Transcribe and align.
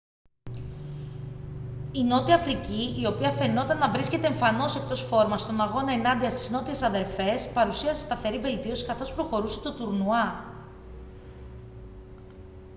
η 1.91 2.03
νότια 2.03 2.35
αφρική 2.35 2.93
η 3.01 3.05
οποία 3.05 3.31
φαινόταν 3.31 3.77
να 3.77 3.89
βρίσκεται 3.91 4.27
εμφανώς 4.27 4.75
εκτός 4.75 5.01
φόρμας 5.01 5.41
στον 5.41 5.61
αγώνα 5.61 5.91
ενάντια 5.93 6.29
στις 6.29 6.49
νότιες 6.49 6.81
αδερφές 6.81 7.51
παρουσίασε 7.51 8.01
σταθερή 8.01 8.39
βελτίωση 8.39 8.85
καθώς 8.85 9.13
προχωρούσε 9.13 9.59
το 9.61 9.73
τουρνουά 9.73 10.43